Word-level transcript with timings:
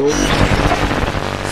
l'eau. 0.00 0.08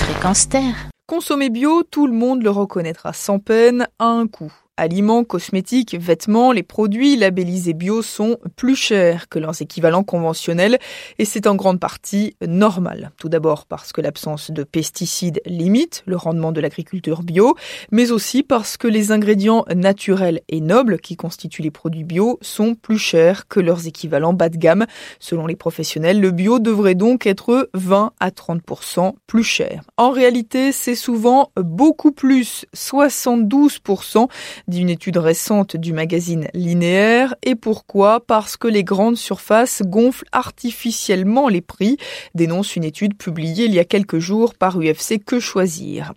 Fréquence 0.04 0.48
Terre. 0.48 0.90
Consommer 1.06 1.50
bio, 1.50 1.82
tout 1.82 2.06
le 2.06 2.12
monde 2.12 2.42
le 2.42 2.50
reconnaîtra 2.50 3.12
sans 3.12 3.38
peine, 3.38 3.88
à 3.98 4.06
un 4.06 4.26
coût. 4.26 4.52
Aliments, 4.78 5.24
cosmétiques, 5.24 5.96
vêtements, 5.98 6.52
les 6.52 6.62
produits 6.62 7.16
labellisés 7.16 7.74
bio 7.74 8.00
sont 8.00 8.38
plus 8.54 8.76
chers 8.76 9.28
que 9.28 9.40
leurs 9.40 9.60
équivalents 9.60 10.04
conventionnels 10.04 10.78
et 11.18 11.24
c'est 11.24 11.48
en 11.48 11.56
grande 11.56 11.80
partie 11.80 12.36
normal. 12.46 13.10
Tout 13.18 13.28
d'abord 13.28 13.66
parce 13.66 13.92
que 13.92 14.00
l'absence 14.00 14.52
de 14.52 14.62
pesticides 14.62 15.40
limite 15.46 16.04
le 16.06 16.16
rendement 16.16 16.52
de 16.52 16.60
l'agriculture 16.60 17.24
bio, 17.24 17.56
mais 17.90 18.12
aussi 18.12 18.44
parce 18.44 18.76
que 18.76 18.86
les 18.86 19.10
ingrédients 19.10 19.64
naturels 19.74 20.42
et 20.48 20.60
nobles 20.60 21.00
qui 21.00 21.16
constituent 21.16 21.62
les 21.62 21.72
produits 21.72 22.04
bio 22.04 22.38
sont 22.40 22.76
plus 22.76 22.98
chers 22.98 23.48
que 23.48 23.58
leurs 23.58 23.88
équivalents 23.88 24.32
bas 24.32 24.48
de 24.48 24.58
gamme. 24.58 24.86
Selon 25.18 25.48
les 25.48 25.56
professionnels, 25.56 26.20
le 26.20 26.30
bio 26.30 26.60
devrait 26.60 26.94
donc 26.94 27.26
être 27.26 27.68
20 27.74 28.12
à 28.20 28.30
30% 28.30 29.14
plus 29.26 29.42
cher. 29.42 29.82
En 29.96 30.10
réalité, 30.10 30.70
c'est 30.70 30.94
souvent 30.94 31.50
beaucoup 31.56 32.12
plus, 32.12 32.64
72% 32.76 34.28
dit 34.68 34.80
une 34.82 34.90
étude 34.90 35.16
récente 35.16 35.76
du 35.76 35.92
magazine 35.92 36.48
Linéaire. 36.54 37.34
Et 37.42 37.54
pourquoi? 37.54 38.20
Parce 38.20 38.56
que 38.56 38.68
les 38.68 38.84
grandes 38.84 39.16
surfaces 39.16 39.82
gonflent 39.84 40.26
artificiellement 40.32 41.48
les 41.48 41.60
prix, 41.60 41.96
dénonce 42.34 42.76
une 42.76 42.84
étude 42.84 43.16
publiée 43.16 43.64
il 43.64 43.74
y 43.74 43.78
a 43.78 43.84
quelques 43.84 44.18
jours 44.18 44.54
par 44.54 44.78
UFC 44.78 45.22
Que 45.24 45.40
Choisir. 45.40 46.12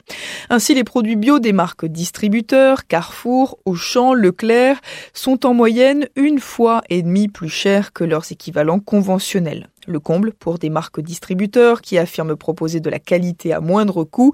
Ainsi, 0.50 0.73
les 0.73 0.84
produits 0.84 1.16
bio 1.16 1.40
des 1.40 1.54
marques 1.54 1.86
distributeurs, 1.86 2.86
Carrefour, 2.88 3.58
Auchan, 3.66 4.14
Leclerc, 4.14 4.81
sont 5.14 5.45
en 5.45 5.54
moyenne 5.54 6.08
une 6.16 6.40
fois 6.40 6.81
et 6.90 7.02
demie 7.02 7.28
plus 7.28 7.50
chers 7.50 7.94
que 7.94 8.04
leurs 8.04 8.31
équivalents 8.31 8.80
conventionnels. 8.80 9.70
Le 9.88 9.99
comble 9.99 10.34
pour 10.34 10.59
des 10.59 10.70
marques 10.70 11.02
distributeurs 11.02 11.81
qui 11.81 11.98
affirment 11.98 12.35
proposer 12.35 12.80
de 12.80 12.89
la 12.89 12.99
qualité 12.99 13.52
à 13.52 13.59
moindre 13.59 14.03
coût 14.03 14.34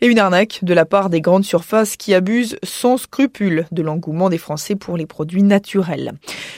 et 0.00 0.06
une 0.06 0.18
arnaque 0.18 0.60
de 0.62 0.72
la 0.72 0.84
part 0.84 1.10
des 1.10 1.20
grandes 1.20 1.44
surfaces 1.44 1.96
qui 1.96 2.14
abusent 2.14 2.56
sans 2.62 2.96
scrupule 2.96 3.66
de 3.72 3.82
l'engouement 3.82 4.28
des 4.28 4.38
Français 4.38 4.76
pour 4.76 4.96
les 4.96 5.06
produits 5.06 5.42
naturels. 5.42 6.12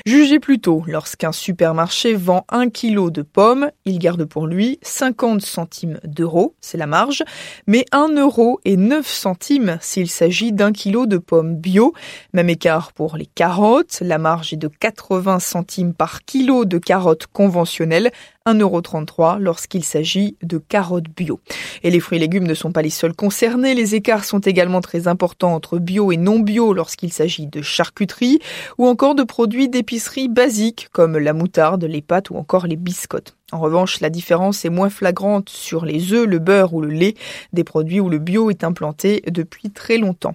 Jugez 0.05 0.39
plutôt 0.39 0.83
lorsqu'un 0.87 1.33
supermarché 1.33 2.15
vend 2.15 2.45
un 2.51 2.69
kilo 2.69 3.11
de 3.11 3.23
pommes, 3.23 3.71
il 3.85 3.99
garde 3.99 4.25
pour 4.25 4.47
lui 4.47 4.79
50 4.83 5.41
centimes 5.41 5.99
d'euros, 6.05 6.55
c'est 6.61 6.79
la 6.79 6.87
marge, 6.87 7.25
mais 7.67 7.85
1 7.93 8.17
euro 8.17 8.61
et 8.65 8.77
9 8.77 9.07
centimes 9.07 9.79
s'il 9.81 10.09
s'agit 10.09 10.53
d'un 10.53 10.73
kilo 10.73 11.07
de 11.07 11.19
pommes 11.19 11.57
bio. 11.57 11.95
Même 12.33 12.51
écart 12.51 12.93
pour 12.93 13.17
les 13.17 13.27
carottes, 13.27 13.99
la 14.01 14.19
marge 14.19 14.53
est 14.53 14.59
de 14.59 14.69
80 14.69 15.41
centimes 15.41 15.95
par 15.95 16.25
kilo 16.25 16.65
de 16.65 16.79
carottes 16.79 17.27
conventionnelles 17.27 18.11
1,33€ 18.47 19.39
lorsqu'il 19.39 19.85
s'agit 19.85 20.37
de 20.43 20.59
carottes 20.59 21.09
bio. 21.17 21.41
Et 21.83 21.91
les 21.91 22.01
fruits 22.01 22.17
et 22.17 22.21
légumes 22.21 22.47
ne 22.47 22.55
sont 22.55 22.73
pas 22.73 22.83
les 22.83 22.91
seuls 22.91 23.15
concernés. 23.15 23.75
Les 23.75 23.95
écarts 23.95 24.25
sont 24.25 24.39
également 24.39 24.81
très 24.81 25.09
importants 25.09 25.55
entre 25.55 25.79
bio 25.79 26.13
et 26.13 26.17
non 26.17 26.39
bio 26.39 26.73
lorsqu'il 26.73 27.13
s'agit 27.13 27.47
de 27.47 27.63
charcuterie 27.63 28.39
ou 28.79 28.87
encore 28.87 29.15
de 29.15 29.25
produits 29.25 29.69
d'épicerie 29.69 30.29
basiques 30.29 30.89
comme 30.93 31.19
la 31.19 31.33
moutarde, 31.33 31.85
les 31.85 32.03
pâtes 32.03 32.31
ou 32.31 32.37
encore 32.37 32.67
les 32.67 32.77
biscottes. 32.77 33.36
En 33.53 33.61
revanche, 33.61 34.01
la 34.01 34.11
différence 34.11 34.65
est 34.65 34.71
moins 34.71 34.91
flagrante 34.91 35.51
sur 35.51 35.85
les 35.85 36.13
œufs, 36.13 36.27
le 36.27 36.41
beurre 36.41 36.75
ou 36.75 36.81
le 36.81 36.89
lait, 36.89 37.15
des 37.53 37.63
produits 37.63 38.01
où 38.01 38.09
le 38.09 38.19
bio 38.19 38.51
est 38.51 38.65
implanté 38.65 39.23
depuis 39.29 39.71
très 39.71 39.99
longtemps. 39.99 40.35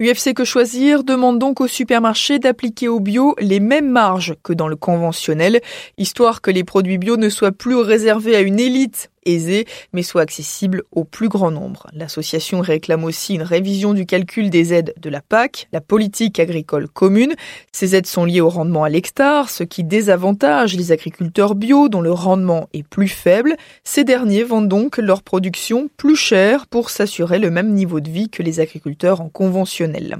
UFC 0.00 0.34
Que 0.34 0.44
Choisir 0.44 1.04
demande 1.04 1.38
donc 1.38 1.60
aux 1.60 1.68
supermarchés 1.68 2.40
d'appliquer 2.40 2.88
au 2.88 2.98
bio 2.98 3.36
les 3.38 3.60
mêmes 3.60 3.90
marges 3.90 4.34
que 4.42 4.52
dans 4.52 4.66
le 4.66 4.74
conventionnel, 4.74 5.60
histoire 5.96 6.40
que 6.40 6.50
les 6.50 6.64
produits 6.64 6.98
bio 6.98 7.16
ne 7.16 7.28
soient 7.28 7.52
plus 7.52 7.76
réservés 7.76 8.34
à 8.34 8.40
une 8.40 8.58
élite 8.58 9.09
aisée, 9.24 9.66
mais 9.92 10.02
soit 10.02 10.22
accessible 10.22 10.82
au 10.92 11.04
plus 11.04 11.28
grand 11.28 11.50
nombre. 11.50 11.86
L'association 11.92 12.60
réclame 12.60 13.04
aussi 13.04 13.34
une 13.34 13.42
révision 13.42 13.94
du 13.94 14.06
calcul 14.06 14.50
des 14.50 14.72
aides 14.72 14.94
de 15.00 15.10
la 15.10 15.20
PAC, 15.20 15.68
la 15.72 15.80
politique 15.80 16.40
agricole 16.40 16.88
commune. 16.88 17.34
Ces 17.72 17.96
aides 17.96 18.06
sont 18.06 18.24
liées 18.24 18.40
au 18.40 18.48
rendement 18.48 18.84
à 18.84 18.88
l'hectare, 18.88 19.50
ce 19.50 19.64
qui 19.64 19.84
désavantage 19.84 20.76
les 20.76 20.92
agriculteurs 20.92 21.54
bio 21.54 21.88
dont 21.88 22.00
le 22.00 22.12
rendement 22.12 22.68
est 22.72 22.86
plus 22.86 23.08
faible. 23.08 23.56
Ces 23.84 24.04
derniers 24.04 24.44
vendent 24.44 24.68
donc 24.68 24.98
leur 24.98 25.22
production 25.22 25.88
plus 25.96 26.16
chère 26.16 26.66
pour 26.66 26.90
s'assurer 26.90 27.38
le 27.38 27.50
même 27.50 27.72
niveau 27.72 28.00
de 28.00 28.10
vie 28.10 28.28
que 28.28 28.42
les 28.42 28.60
agriculteurs 28.60 29.20
en 29.20 29.28
conventionnel. 29.28 30.18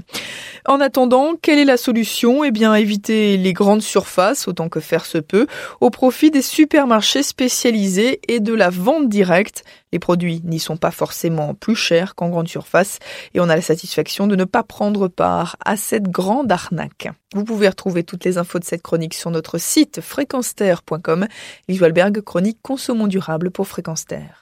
En 0.67 0.79
attendant, 0.79 1.33
quelle 1.41 1.59
est 1.59 1.65
la 1.65 1.77
solution? 1.77 2.43
Eh 2.43 2.51
bien, 2.51 2.75
éviter 2.75 3.37
les 3.37 3.53
grandes 3.53 3.81
surfaces 3.81 4.47
autant 4.47 4.69
que 4.69 4.79
faire 4.79 5.05
se 5.05 5.17
peut 5.17 5.47
au 5.79 5.89
profit 5.89 6.31
des 6.31 6.41
supermarchés 6.41 7.23
spécialisés 7.23 8.19
et 8.27 8.39
de 8.39 8.53
la 8.53 8.69
vente 8.69 9.09
directe. 9.09 9.63
Les 9.91 9.99
produits 9.99 10.41
n'y 10.45 10.59
sont 10.59 10.77
pas 10.77 10.91
forcément 10.91 11.53
plus 11.53 11.75
chers 11.75 12.15
qu'en 12.15 12.29
grande 12.29 12.47
surface 12.47 12.99
et 13.33 13.39
on 13.39 13.49
a 13.49 13.55
la 13.55 13.61
satisfaction 13.61 14.27
de 14.27 14.35
ne 14.35 14.45
pas 14.45 14.63
prendre 14.63 15.07
part 15.07 15.57
à 15.65 15.75
cette 15.75 16.09
grande 16.09 16.51
arnaque. 16.51 17.09
Vous 17.33 17.43
pouvez 17.43 17.67
retrouver 17.67 18.03
toutes 18.03 18.23
les 18.23 18.37
infos 18.37 18.59
de 18.59 18.65
cette 18.65 18.81
chronique 18.83 19.13
sur 19.13 19.31
notre 19.31 19.57
site 19.57 20.01
fréquenceterre.com. 20.01 21.27
Lise 21.67 21.81
chronique 22.25 22.59
Consommons 22.61 23.07
durable 23.07 23.51
pour 23.51 23.67
Fréquence 23.67 24.05